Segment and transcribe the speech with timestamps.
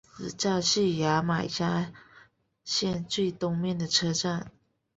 [0.17, 1.93] 此站是牙买加
[2.63, 4.51] 线最东面的车站。